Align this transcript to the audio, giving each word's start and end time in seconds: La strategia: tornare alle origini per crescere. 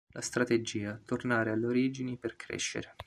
La 0.13 0.21
strategia: 0.21 0.99
tornare 1.05 1.51
alle 1.51 1.67
origini 1.67 2.17
per 2.17 2.35
crescere. 2.35 2.95